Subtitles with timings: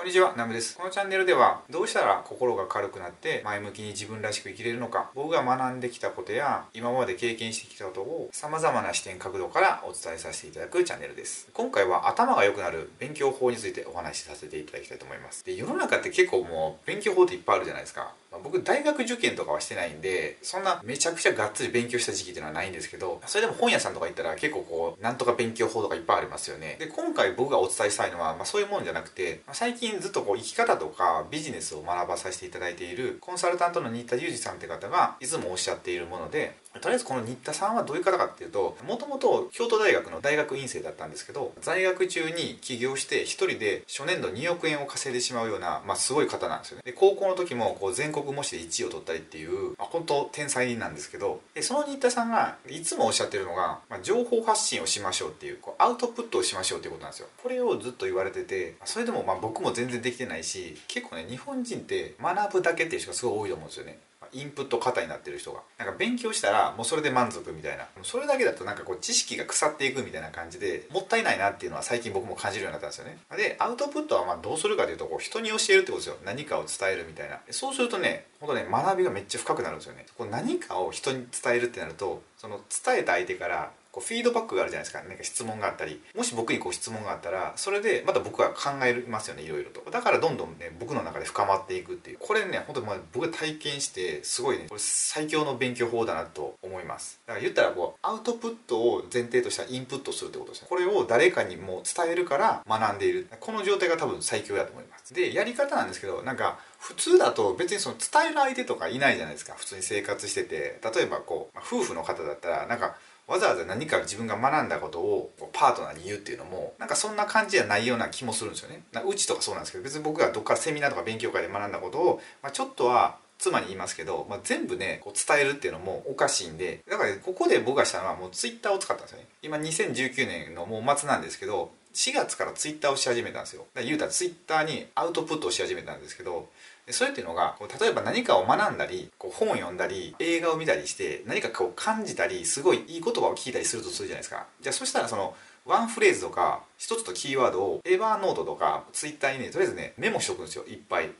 [0.00, 0.78] こんにちは、ナムです。
[0.78, 11.50] このチャンネルでは、どうしたら心が軽くなって前向きに自分らしく生きれるのか、僕が学んできたことや、今まで経験してきたことを様々な視点角度からお伝えさせていただくチャンネルです。
[11.52, 15.44] 今回は頭が良くなる勉強法についてお話しさせていただきたいと思います。
[15.44, 18.14] で、世の中って結構もう勉強法っていっぱいあるじゃないですか。
[18.30, 46.82] ま、僕大学受験とかはしてないんでそんなめちゃくちゃがっつり勉強した時期っていうのはないんですけどそれでも本屋さんとか行ったら結構こうなんとか勉強法とかいっぱいありますよねで今回僕がお伝えしたいのは、まあ、そういうもんじゃなくて、まあ、最近ずっとこう生き方とかビジネスを学ばさせていただいているコンサルタントの新田裕二さんって方がいつもおっしゃっているものでとりあえずこの新田さんはどういう方かっていうともともと京都大学の大学院生だったんですけど在学中に起業して一人で初年度2億円を稼いでしまうような、まあ、すごい方なんですよね。
[46.84, 57.28] で高校の時もこう全国模試で1位を取ったりっていう、まあ、本当天才なんですけどでその新田さんがいつもおっしゃってるのが、まあ、情報発信をしましょうっていうこうアウトプットをしましょうっていうことなんですよ。
[57.42, 63.98] これをずっと言われててそれでもまあ僕も全然できてないし結構ね日本人って学ぶだけっていう人がすごい多いと思うんですよね。
[64.32, 65.60] インプット型になってる人が。
[65.78, 67.86] なんか勉強したらもうそれで満足みたいな。
[68.02, 73.18] それだけだとなんかこう知識が腐っていくみたいな感じでもったいないなっていうのは最近僕も感じるようになったんですよね。
[73.36, 76.16] でアウトプットはまあどうするかというとこう人に教えるってことですよ。
[76.24, 77.40] 何かを伝えるみたいな。
[77.50, 80.06] そうするとね本当ね学びがめっちゃ深くなるんですよね。
[80.16, 85.02] こう何かを人に伝えるってなるとその伝えた相手からこうフィードバックがあるじゃないですか。
[85.02, 86.00] 何か質問があったり。
[86.16, 89.90] もし僕にこう質問があったらそれでまた僕は考えますよねいろいろと。
[89.90, 92.18] だからどんどんね僕の中で深まっていくっていう。
[92.20, 97.20] これね本当まあ僕が体験してすごいねこれ最強の勉強法だなと思います。
[97.26, 100.68] だから言ったらこうアウトプットを前提としたインプットするってことですね。
[100.70, 103.26] これを誰かにも伝えるから学んでいる。
[103.40, 105.12] この状態が多分最強だと思います。
[105.12, 109.54] でやり方なんですけどなんか普通だと別にその伝える相手とかいないじゃないですか。
[109.54, 110.80] 普通に生活してて。
[110.94, 112.96] 例えばこう、ま、夫婦の方だったらなんか
[113.28, 118.82] わざわざ何か自分が学んだことをパートナーに言うっていうのもなんかそんな感じじゃないような気もするんですよね。
[119.06, 129.26] うちとかそうなんですけど別に僕がどっかセミナーとか勉強会で学んだことを、まあ、ちょっとは妻に言いますけど、まあ、全部ねこう伝えるっていうのもおかしいんでだから、ここで僕がしたのはもうツイッターを使ったんですよね。
[129.42, 133.62] 今2019年のもう末なんですけど4月からツイッターをし始めたんですよ。
[133.74, 136.48] だから言うたらツイッターにアウトプットをし始めたんですけど
[136.86, 144.46] でそれっていうのがこう例えば何かを学んだりこう本を読んだり映画を見たりして何かこう感じたりすごいいい言葉を聞いたりするとするじゃないですか。
[144.60, 145.34] じゃあそしたらその
[145.66, 151.10] ワンフレーズとか一つとキーワードをエヴァーノートとかツイッターにねとりあえずねメモしとくんですよいっぱい。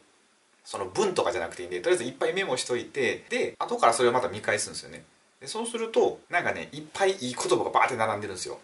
[0.64, 5.04] その文とかじゃなくていいんでとりあえずいっぱいメモしといてで後からそれをまた見返すんですよね。
[5.40, 8.58] でそうするとなんかねいっぱいいい言葉がバーって並んでるんですよ。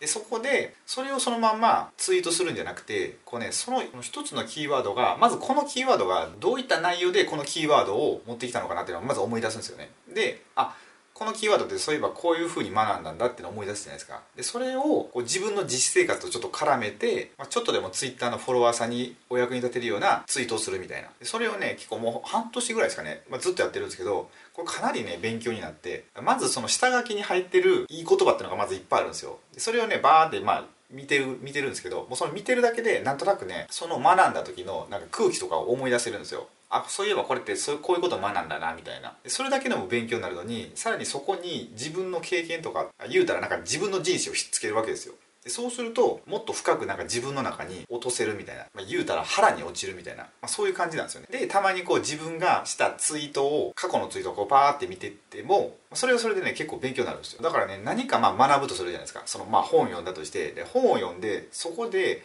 [0.00, 9.90] でそこでそれをそのまんまツイートするんじゃなくてこう、ね、その一つのキーワードがまずこのキーワードがどういった内容でこのキーワードを持ってきたのかなっていうのをまず思い出すんですよね。
[10.14, 10.74] であ
[11.18, 14.20] このキーワードってそういえばこういうふうに学んだんだっての思い出すじゃないですか。
[14.36, 21.08] でそれをこう自分の実生活とちょっと絡めて、まあ、ちょっとでもツイッターのフォロワーさんにお役に立てるようなツイートをするみたいな。
[21.18, 29.40] でそれをね結構もう半年ぐらいですかね、まあ、ずっとやってるんですけどこれかなりね勉強になってまずその下書きに入ってるいい言葉っていうのがまずいっぱいあるんですよ。
[29.52, 36.48] でそれをねバーってまあ見てる見てるんですけどもうその見てるだけでなんとなくねその学んだ時のなんか空気とかを思い出せるんですよ。
[36.70, 39.16] あそういえばこれってそうこういうことを学んだなみたいな。
[39.26, 45.14] それだけでも勉強になるのにさらにそこに自分の経験とか言うたらなんか自分の人生をひっつけるわけですよ。
[45.44, 51.28] でそうするともっと深くなんか自分の中に落とせるみたいな、まあ、言うたら腹に落ちるみたいな、まあ、そういう感じなんですよね。
[51.30, 57.42] でたまにこう自分がしたツイートを過去のツイートをこうパーって見てってもそれはそれでね結構勉強になるんですよ。
[57.42, 59.22] だからね何かまあ学ぶとするじゃないですか。
[59.26, 62.22] そのまあ本を読んだとしてで本を読んでそこで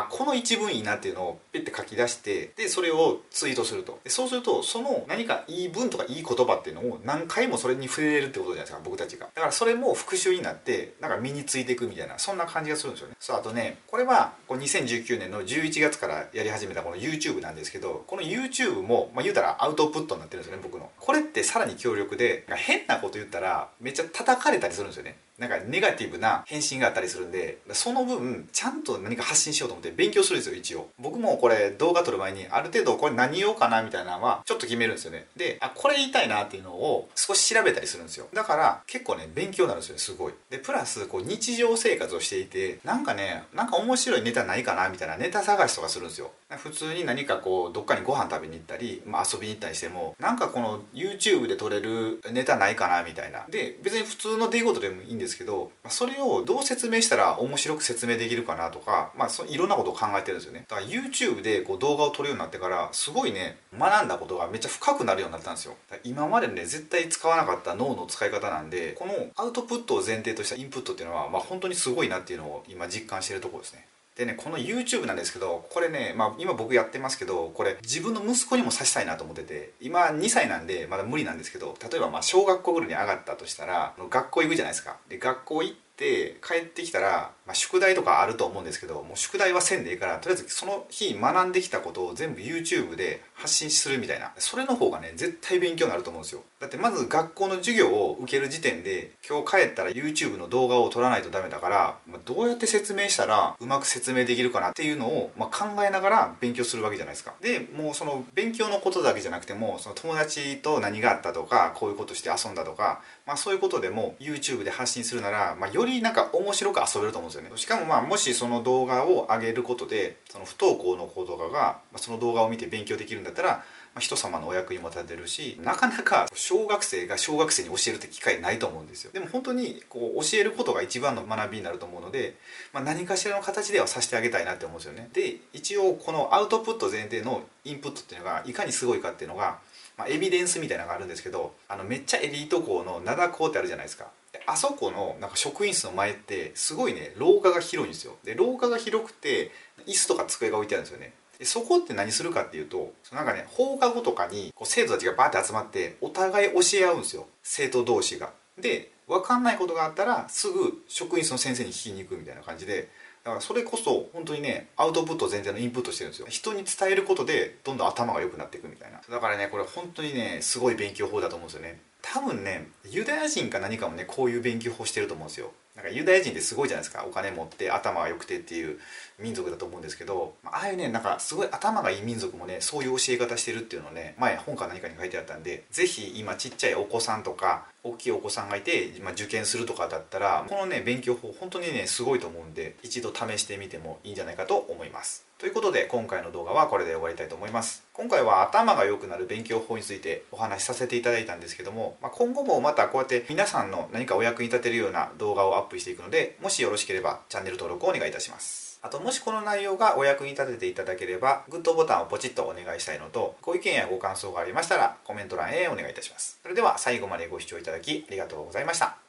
[0.00, 4.00] あこの一文いいなっていうのをペッて書き出してでそれをツイートすると。
[4.04, 9.26] でそうするとその何かいい文とかいい言葉っていうのを何回もそれに触れれるってことじゃないですか僕たちが。
[9.34, 13.16] だからそれも復習になってなんか身についていくみたいなそんな感じがするんですよね。
[13.20, 20.90] そうあとねこれはこう2019年の11月からやり始めたこの YouTube なんですけどこの YouTube も、まあ、言うたらアウトプットになってるんですよね僕の。
[20.98, 25.16] これってさらに強力で変なこと言ったらめっちゃ叩かれたりするんですよね。
[25.38, 30.88] なんかネガティブな返信があったりするんでその分ちゃんと何か発信しようと思って勉強するんですよ一応。
[30.98, 35.26] 僕もこれ動画撮る前にある程度これ何言おうかなみたいなのはちょっと決めるんですよね。
[35.36, 38.26] であこれ言いたいなっていうのを少し調べたりするんですよ。
[38.32, 40.34] だから結構ね勉強になるんですよねすごい。
[40.50, 46.30] でプラスこう日常生活をしていてなんかねなんか面白いネタないかなみたいなネタ探しとかするんですよ。
[46.50, 53.44] 普通に何かこうどっかにご飯食べに行ったり、まあ、遊びに行ったりしてもなんかこの YouTube で撮れるネタないかなみたいな。
[53.48, 60.66] で別に普通の出来事でもいいんですですけどそそれをどう説明したら面白く説明できるかなとか、まあ、そいろんなことを考えてるんですよね。
[60.68, 65.76] だから YouTube でこう動画を撮るようになってからすごいね学んだことがめっちゃ深くなるようになったんですよ。
[66.02, 73.86] 今までね絶対使わなかった脳の使い方なんでこのアウトプットを前提としたインプットっていうのは、まあ、本当にすごいなっていうのを今実感してるところですね。
[74.16, 84.98] でねこの YouTube なんですけどこれね、まあ、今僕やってますけどこれ自分の息子にもさしたいなと思ってて今2歳なんでまだ無理なんですけど例えばまあ小学校ぐらいに上がったとしたら学校行くじゃないですか。
[85.08, 94.32] で学校行っ帰ってきたら、まあ、宿題とかあると思うんですけどもう宿題はせんでいいからとりあえずその日学んできたことを全部 YouTube で発信するみたいな。
[94.38, 96.42] それの方がね絶対勉強になると思うんですよ。
[96.60, 107.34] だってまず学校の授業を受ける時点で今日帰ったら YouTube の動画を撮らないとダメだから、まあ、どうやって説明したらうまく説明できるかなっていうのを、まあ、考えながら勉強するわけじゃないですか。
[107.42, 117.56] でもうその勉強のことだけじゃなくてもその友達と何があったとかこういうことして遊んだとか、まあ、そういうことでも YouTube で発信するなら、まあ、よりなんか面白く遊べると思うんですよね。
[117.56, 123.64] しかもまあもしその動画を上げることでその不登校の子とかがその動画を見て勉強できるんだったら
[123.94, 129.12] ま人様のお役にも立てるしなかなか小学生が小学生に教えるって機会ないと思うんですよ。
[129.12, 132.36] でも本当にこう教えることが一番の学びになると思うので、
[132.72, 135.08] まあ、何かしらの形ではさせてあげたいなって思うんですよね。
[135.12, 139.58] で一応このアウトプット前提のインプットっていうのがいかにすごいかっていうのが、
[139.96, 144.08] まあ、エビデンスみたいなのがあるんですけどあのめっちゃエリート校の灘校ってあるじゃないですか。
[144.46, 148.16] あそこのなんか職員室の前ってすごいね廊下が広いんですよ。
[148.24, 149.52] で廊下が広くて
[149.86, 151.12] 椅子とか机が置いてあるんですよね。
[151.38, 157.26] でそこって何するかっていうとなんかね放課後とかにこう生徒たちがバーって集まってお互い教え合うんですよ。
[157.42, 158.32] 生徒同士が。
[158.58, 162.88] で分かんないことがあったらすぐ職員室の先生に聞きに行くみたいな感じで。
[163.24, 166.26] だからそれこそ本当にねアウトプット全体のインプットしてるんですよ。
[166.28, 169.00] 人に伝えることでどんどん頭が良くなっていくみたいな。
[169.08, 171.80] だからねこれ本当にねすごい勉強法だと思うんですよね。
[172.02, 175.52] 多分ねユダヤ人か何かもねこういう勉強法してると思うんですよ。
[175.76, 177.04] なんかユダヤ人ってすごいじゃないですか。
[177.04, 178.78] お金持って頭が良くてっていう
[179.18, 195.26] 民族だと思うんですけどああいうねなんかすごい頭がいい民族もねそういう教え方してるっていうのをね前本か何かに書いてあったんで是非今ちっちゃいお子さんとか大きいお子さんがいて、ま、受験するとかだったらこのね勉強法本当にねすごいと思うんで一度試してみてもいいんじゃないかと思います。
[195.36, 197.84] ということで今回の動画はこれで終わりたいと思います。
[197.92, 208.80] 今回は頭が良くなる勉強法についてお話しさせていただいたんですけども、まあ、今後もまたこうやって皆さんの何かお役に立てるような動画をアッップしていくのでもしよろしければチャンネル登録をお願いいたします。
[208.82, 216.38] あともしこの内容がお役に立てていただければグッドボタンをポチッとお願いしたいのとご意見やご感想がありましたらコメント欄へお願いいたします。
[216.42, 219.03] それでは最後までご視聴いただきありがとうございました。